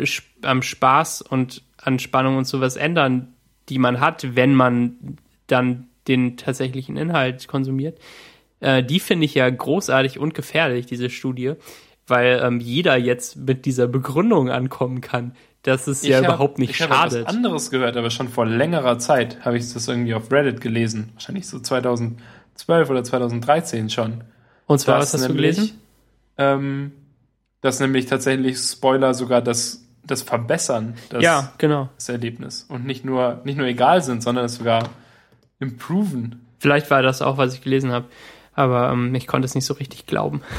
am 0.44 0.62
Spaß 0.62 1.24
und 1.24 1.64
an 1.88 1.98
Spannung 2.00 2.38
und 2.38 2.46
sowas 2.46 2.76
ändern, 2.76 3.30
die 3.70 3.80
man 3.80 4.00
hat, 4.00 4.36
wenn 4.36 4.54
man 4.54 5.18
dann 5.48 5.88
den 6.08 6.38
tatsächlichen 6.38 6.98
Inhalt 6.98 7.48
konsumiert. 7.48 7.98
Äh, 8.60 8.84
die 8.84 9.00
finde 9.00 9.26
ich 9.26 9.34
ja 9.36 9.50
großartig 9.50 10.20
und 10.20 10.34
gefährlich, 10.36 10.86
diese 10.86 11.10
Studie, 11.10 11.54
weil 12.06 12.40
ähm, 12.44 12.60
jeder 12.60 12.98
jetzt 12.98 13.36
mit 13.38 13.66
dieser 13.66 13.88
Begründung 13.88 14.50
ankommen 14.50 15.02
kann, 15.02 15.34
dass 15.64 15.88
es 15.88 16.02
ja 16.04 16.20
Ich 16.20 16.26
hab- 16.26 16.34
überhaupt 16.36 16.60
nicht 16.60 16.70
ich 16.72 16.78
schadet. 16.78 17.22
etwas 17.22 17.36
anderes 17.36 17.70
gehört, 17.72 17.98
aber 17.98 18.10
schon 18.10 18.30
vor 18.30 18.46
längerer 18.46 19.00
Zeit 19.00 19.44
habe 19.44 19.58
ich 19.58 19.74
das 19.74 19.88
irgendwie 19.88 20.14
auf 20.14 20.32
Reddit 20.32 20.62
gelesen. 20.62 21.10
Wahrscheinlich 21.14 21.48
so 21.48 21.60
2012 21.60 22.90
oder 22.90 23.04
2013 23.04 23.90
schon. 23.90 24.24
Und 24.66 24.80
zwar, 24.80 25.00
was 25.00 25.14
hast 25.14 25.24
du 25.28 25.34
nämlich, 25.34 25.56
gelesen? 25.58 25.82
Ähm, 26.38 26.92
dass 27.62 27.80
nämlich 27.80 28.06
tatsächlich 28.06 28.58
Spoiler 28.58 29.14
sogar 29.14 29.42
das, 29.42 29.87
das 30.08 30.22
verbessern, 30.24 30.96
das, 31.10 31.22
Ja, 31.24 31.54
genau. 31.58 31.90
das 31.96 32.10
Erlebnis. 32.10 32.66
Und 32.70 32.86
nicht 32.86 33.06
nur, 33.06 33.42
nicht 33.44 33.58
nur 33.58 33.68
egal 33.68 34.02
sind, 34.02 34.24
sondern 34.24 34.46
es 34.46 34.56
sogar 34.56 34.90
improven. 35.60 36.46
Vielleicht 36.60 36.90
war 36.90 37.02
das 37.02 37.22
auch, 37.22 37.38
was 37.38 37.54
ich 37.54 37.62
gelesen 37.62 37.92
habe. 37.92 38.06
Aber 38.54 38.92
ähm, 38.92 39.14
ich 39.14 39.28
konnte 39.28 39.46
es 39.46 39.54
nicht 39.56 39.66
so 39.66 39.74
richtig 39.76 40.06
glauben. 40.08 40.42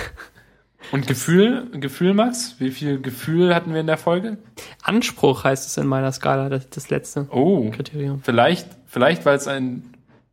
Und 0.92 1.06
Gefühl, 1.08 1.66
Gefühl, 1.72 2.14
Max? 2.14 2.54
Wie 2.60 2.70
viel 2.70 3.00
Gefühl 3.00 3.54
hatten 3.54 3.74
wir 3.74 3.80
in 3.80 3.88
der 3.88 3.98
Folge? 3.98 4.38
Anspruch 4.82 5.42
heißt 5.44 5.66
es 5.66 5.76
in 5.76 5.86
meiner 5.88 6.12
Skala, 6.12 6.48
das, 6.48 6.70
das 6.70 6.88
letzte 6.88 7.26
Oh, 7.30 7.68
Kriterium. 7.70 8.22
vielleicht, 8.22 8.68
vielleicht 8.86 9.26
weil 9.26 9.36
es 9.36 9.48
ein, 9.48 9.82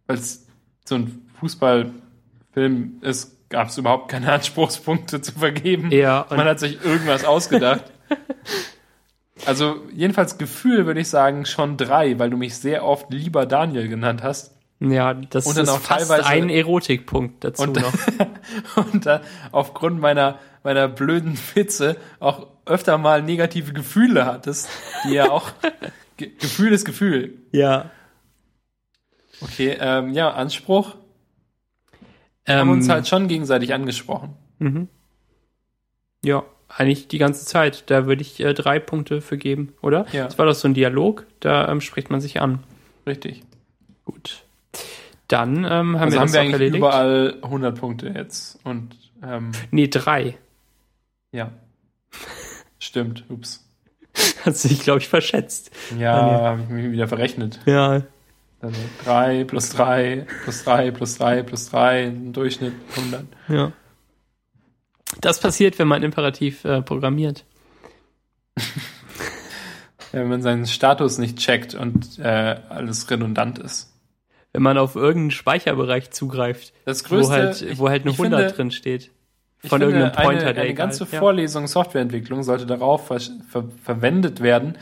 weil 0.08 0.18
es 0.18 0.46
so 0.86 0.96
ein 0.96 1.28
Fußballfilm 1.40 3.00
ist, 3.02 3.36
gab 3.50 3.70
es 3.70 3.78
überhaupt 3.78 4.10
keine 4.12 4.32
Anspruchspunkte 4.34 5.20
zu 5.22 5.32
vergeben. 5.34 5.92
Ja, 5.92 6.22
und 6.22 6.38
Man 6.38 6.48
hat 6.48 6.60
sich 6.60 6.84
irgendwas 6.86 7.26
ausgedacht. 7.26 7.84
Also 9.46 9.82
jedenfalls 9.94 10.38
Gefühl 10.38 10.86
würde 10.86 11.02
ich 11.02 11.10
sagen 11.10 11.46
schon 11.46 11.76
drei, 11.78 12.18
weil 12.20 12.30
du 12.30 12.38
mich 12.38 12.56
sehr 12.56 12.86
oft 12.86 13.12
lieber 13.12 13.46
Daniel 13.46 13.88
genannt 13.90 14.24
hast. 14.24 14.56
ja, 14.80 15.14
das 15.14 15.46
und 15.46 15.58
dann 15.58 15.64
ist 15.66 15.70
auch 15.70 15.80
fast 15.80 16.10
teilweise- 16.10 16.28
ein 16.30 16.50
Erotikpunkt 16.50 17.44
dazu 17.44 17.64
Und, 17.64 17.76
noch. 17.82 17.94
und 18.94 19.06
da 19.06 19.22
aufgrund 19.52 20.00
meiner, 20.00 20.40
meiner 20.64 20.88
blöden 20.88 21.38
Witze 21.54 21.98
auch 22.20 22.48
öfter 22.66 22.98
mal 22.98 23.22
negative 23.22 23.74
Gefühle 23.74 24.26
hattest, 24.26 24.70
die 25.06 25.14
ja 25.16 25.30
auch 25.32 25.52
Ge 26.18 26.32
Gefühl 26.40 26.72
ist 26.72 26.86
Gefühl. 26.86 27.34
Ja. 27.52 27.90
Okay, 29.42 29.76
ähm, 29.82 30.14
ja, 30.14 30.32
Anspruch. 30.32 30.96
Wir 32.46 32.56
haben 32.56 32.70
Ähm, 32.70 32.74
uns 32.76 32.88
halt 32.88 33.06
schon 33.08 33.28
gegenseitig 33.28 33.74
angesprochen. 33.74 34.34
mhm. 34.60 34.88
Ja, 36.24 36.44
eigentlich 36.78 37.08
die 37.08 37.18
ganze 37.18 37.46
Zeit. 37.46 37.90
Da 37.90 38.06
würde 38.06 38.22
ich 38.22 38.40
äh, 38.40 38.54
drei 38.54 38.80
Punkte 38.80 39.22
für 39.22 39.38
geben, 39.38 39.74
oder? 39.82 40.06
Ja. 40.12 40.26
Das 40.26 40.38
war 40.38 40.46
doch 40.46 40.54
so 40.56 40.68
ein 40.68 40.74
Dialog, 40.74 41.26
da 41.40 41.70
ähm, 41.70 41.82
spricht 41.82 42.10
man 42.10 42.22
sich 42.22 42.42
an. 42.42 42.60
Richtig. 43.08 43.44
Gut. 44.04 44.44
Dann 45.28 45.60
ähm, 45.60 45.66
haben 45.66 45.96
Also 45.96 46.14
wir 46.16 46.20
haben 46.20 46.26
das 46.28 46.34
wir 46.34 46.42
eigentlich 46.42 46.54
erledigt. 46.54 46.78
überall 46.78 47.38
100 47.42 47.80
Punkte 47.80 48.08
jetzt. 48.10 48.60
Und 48.64 48.96
ähm, 49.24 49.52
Nee, 49.72 49.88
drei. 49.88 50.38
ja. 51.32 51.52
Stimmt, 52.80 53.24
ups. 53.30 53.66
Hast 54.46 54.64
du 54.64 54.68
dich, 54.70 54.82
glaube 54.82 55.00
ich, 55.00 55.08
verschätzt. 55.08 55.72
Ja, 55.98 56.14
habe 56.22 56.62
ich 56.62 56.70
mich 56.70 56.92
wieder 56.92 57.08
verrechnet. 57.08 57.60
Ja. 57.66 58.04
Also 58.62 58.80
3 59.04 59.44
plus 59.46 59.70
3 59.70 60.26
plus 60.44 60.64
3 60.64 60.92
plus 60.92 61.18
3 61.18 61.44
plus 61.44 61.70
3, 61.72 62.04
im 62.06 62.32
Durchschnitt 62.34 62.74
100. 62.96 63.24
Ja. 63.50 63.72
Das 65.22 65.40
passiert, 65.40 65.80
wenn 65.80 65.88
man 65.88 66.04
imperativ 66.04 66.64
äh, 66.66 66.82
programmiert. 66.82 67.44
Wenn 70.12 70.30
man 70.30 70.42
seinen 70.42 70.66
Status 70.66 71.18
nicht 71.18 71.38
checkt 71.40 71.74
und 71.76 72.20
äh, 72.20 72.56
alles 72.70 73.10
redundant 73.12 73.60
ist. 73.60 73.92
Wenn 74.54 74.62
man 74.62 74.78
auf 74.78 74.96
irgendeinen 74.96 75.32
Speicherbereich 75.32 76.12
zugreift, 76.12 76.72
Das 76.86 77.04
wo 77.04 77.10
größte, 77.16 77.34
halt, 77.34 77.62
ich- 77.62 77.78
wo 77.80 77.90
halt 77.90 78.04
eine 78.04 78.12
ich 78.12 78.18
100 78.20 78.40
finde, 78.42 78.56
drin 78.56 78.72
steht. 78.72 79.12
Von 79.58 79.82
finde, 79.82 79.88
irgendeinem 79.88 80.12
Pointer, 80.14 80.46
eine, 80.46 80.54
der 80.54 80.64
eine 80.64 80.74
ganze 80.74 81.06
ja. 81.12 81.20
Vorlesung 81.20 81.68
Softwareentwicklung 81.68 82.44
sollte 82.44 82.66
darauf 82.66 83.08
ver 83.08 83.20
ver 83.50 83.66
verwendet 83.84 84.40
werden, 84.42 84.78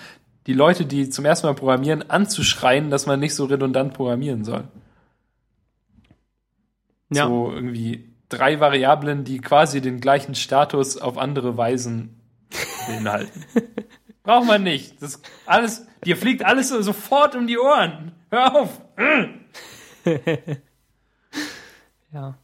die 0.45 0.53
Leute, 0.53 0.85
die 0.85 1.09
zum 1.09 1.25
ersten 1.25 1.47
Mal 1.47 1.55
programmieren, 1.55 2.07
anzuschreien, 2.11 2.91
dass 2.91 3.07
man 3.07 3.19
nicht 3.19 3.33
so 3.33 3.45
redundant 3.45 3.93
programmieren 3.95 4.43
soll. 4.43 4.65
Ja. 7.11 7.25
So 7.27 7.51
irgendwie 7.51 8.12
drei 8.37 8.59
Variablen, 8.59 9.23
die 9.23 9.39
quasi 9.39 9.81
den 9.81 9.99
gleichen 9.99 10.35
Status 10.35 10.97
auf 10.97 11.17
andere 11.17 11.57
Weisen 11.57 12.21
beinhalten. 12.87 13.45
Braucht 14.23 14.47
man 14.47 14.63
nicht. 14.63 15.01
Das 15.01 15.21
alles, 15.45 15.85
dir 16.05 16.15
fliegt 16.15 16.45
alles 16.45 16.69
so 16.69 16.81
sofort 16.81 17.35
um 17.35 17.47
die 17.47 17.57
Ohren. 17.57 18.13
Hör 18.29 18.55
auf. 18.55 18.81
Ja. 22.13 22.37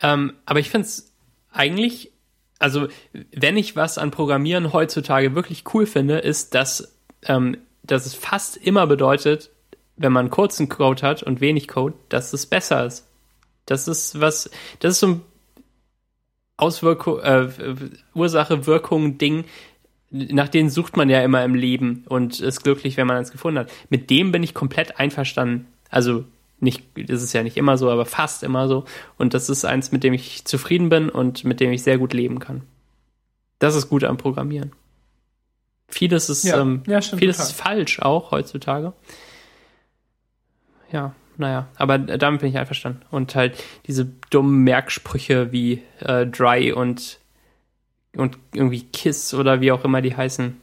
Ähm, 0.00 0.34
aber 0.44 0.58
ich 0.58 0.70
finde 0.70 0.88
es 0.88 1.14
eigentlich, 1.52 2.12
also 2.58 2.88
wenn 3.32 3.56
ich 3.56 3.76
was 3.76 3.96
an 3.96 4.10
Programmieren 4.10 4.72
heutzutage 4.72 5.34
wirklich 5.36 5.62
cool 5.72 5.86
finde, 5.86 6.18
ist, 6.18 6.54
dass, 6.54 6.98
ähm, 7.26 7.58
dass 7.84 8.06
es 8.06 8.14
fast 8.14 8.56
immer 8.56 8.86
bedeutet, 8.86 9.50
wenn 9.96 10.12
man 10.12 10.30
kurzen 10.30 10.68
Code 10.68 11.02
hat 11.02 11.22
und 11.22 11.40
wenig 11.40 11.68
Code, 11.68 11.94
dass 12.08 12.32
es 12.32 12.46
besser 12.46 12.84
ist. 12.84 13.08
Das 13.66 13.88
ist 13.88 14.20
was, 14.20 14.50
das 14.80 14.92
ist 14.92 15.00
so 15.00 15.06
ein 15.08 15.20
Auswirkung, 16.56 17.20
äh, 17.20 17.48
Ursache, 18.14 18.66
Wirkung, 18.66 19.18
Ding, 19.18 19.44
nach 20.10 20.48
denen 20.48 20.70
sucht 20.70 20.96
man 20.96 21.10
ja 21.10 21.22
immer 21.22 21.42
im 21.44 21.54
Leben 21.54 22.04
und 22.08 22.38
ist 22.40 22.62
glücklich, 22.62 22.96
wenn 22.96 23.06
man 23.06 23.16
eins 23.16 23.32
gefunden 23.32 23.58
hat. 23.58 23.70
Mit 23.90 24.10
dem 24.10 24.30
bin 24.30 24.42
ich 24.44 24.54
komplett 24.54 25.00
einverstanden. 25.00 25.66
Also 25.90 26.24
nicht, 26.60 26.84
das 26.96 27.22
ist 27.22 27.32
ja 27.32 27.42
nicht 27.42 27.56
immer 27.56 27.76
so, 27.76 27.90
aber 27.90 28.06
fast 28.06 28.44
immer 28.44 28.68
so. 28.68 28.84
Und 29.18 29.34
das 29.34 29.48
ist 29.48 29.64
eins, 29.64 29.90
mit 29.90 30.04
dem 30.04 30.14
ich 30.14 30.44
zufrieden 30.44 30.88
bin 30.88 31.08
und 31.08 31.44
mit 31.44 31.58
dem 31.58 31.72
ich 31.72 31.82
sehr 31.82 31.98
gut 31.98 32.12
leben 32.12 32.38
kann. 32.38 32.62
Das 33.58 33.74
ist 33.74 33.88
gut 33.88 34.04
am 34.04 34.16
Programmieren. 34.16 34.72
Vieles 35.88 36.28
ist, 36.30 36.44
Ja, 36.44 36.60
ähm, 36.60 36.82
ja, 36.86 37.00
vieles 37.00 37.36
total. 37.38 37.50
ist 37.50 37.52
falsch 37.52 38.00
auch 38.00 38.30
heutzutage. 38.30 38.92
Ja, 40.92 41.14
naja, 41.36 41.66
aber 41.76 41.98
damit 41.98 42.40
bin 42.40 42.50
ich 42.50 42.58
einverstanden. 42.58 43.02
Und 43.10 43.34
halt 43.34 43.62
diese 43.86 44.06
dummen 44.30 44.62
Merksprüche 44.64 45.52
wie 45.52 45.82
äh, 46.00 46.26
Dry 46.26 46.72
und, 46.72 47.18
und 48.16 48.38
irgendwie 48.52 48.82
Kiss 48.82 49.34
oder 49.34 49.60
wie 49.60 49.72
auch 49.72 49.84
immer 49.84 50.02
die 50.02 50.16
heißen. 50.16 50.60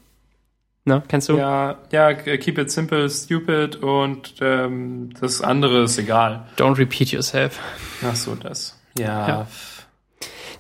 Ne, 0.83 1.03
kennst 1.07 1.29
du? 1.29 1.37
Ja, 1.37 1.77
ja, 1.91 2.13
keep 2.13 2.57
it 2.57 2.71
simple, 2.71 3.07
stupid 3.07 3.75
und 3.75 4.33
ähm, 4.41 5.11
das 5.19 5.41
andere 5.41 5.83
ist 5.83 5.99
egal. 5.99 6.47
Don't 6.57 6.77
repeat 6.77 7.09
yourself. 7.09 7.59
Ach 8.03 8.15
so, 8.15 8.33
das. 8.33 8.79
Ja. 8.97 9.27
Ja. 9.27 9.47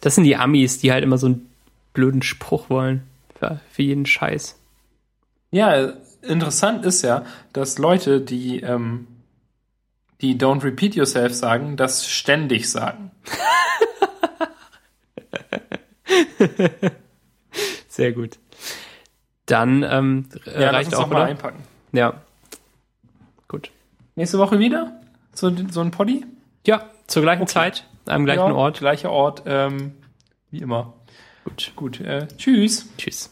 Das 0.01 0.15
sind 0.15 0.25
die 0.25 0.35
Amis, 0.35 0.77
die 0.77 0.91
halt 0.91 1.03
immer 1.03 1.17
so 1.17 1.27
einen 1.27 1.49
blöden 1.93 2.21
Spruch 2.21 2.69
wollen. 2.69 3.03
Für, 3.39 3.59
für 3.71 3.81
jeden 3.81 4.05
Scheiß. 4.05 4.59
Ja, 5.49 5.93
interessant 6.21 6.85
ist 6.85 7.01
ja, 7.01 7.25
dass 7.51 7.79
Leute, 7.79 8.21
die, 8.21 8.61
ähm, 8.61 9.07
die 10.21 10.37
don't 10.37 10.63
repeat 10.63 10.95
yourself 10.95 11.33
sagen, 11.33 11.75
das 11.77 12.07
ständig 12.07 12.69
sagen. 12.69 13.11
Sehr 17.87 18.11
gut. 18.13 18.37
Dann 19.45 19.83
ähm, 19.83 20.29
äh, 20.45 20.61
Ja, 20.61 20.69
reicht 20.71 20.95
auch, 20.95 21.07
mal 21.07 21.23
einpacken. 21.23 21.63
Ja. 21.91 22.21
Gut. 23.47 23.71
Nächste 24.15 24.37
Woche 24.37 24.59
wieder? 24.59 25.01
So, 25.33 25.51
so 25.69 25.81
ein 25.81 25.91
Poddy? 25.91 26.25
Ja, 26.65 26.89
zur 27.07 27.23
gleichen 27.23 27.43
Okay. 27.43 27.51
Zeit, 27.51 27.87
am 28.05 28.25
gleichen 28.25 28.47
ja, 28.47 28.53
Ort. 28.53 28.79
Gleicher 28.79 29.11
Ort, 29.11 29.43
ähm, 29.45 29.93
wie 30.51 30.59
immer. 30.59 30.93
Gut. 31.43 31.71
Gut, 31.75 31.99
äh, 31.99 32.27
tschüss. 32.37 32.87
Tschüss. 32.97 33.31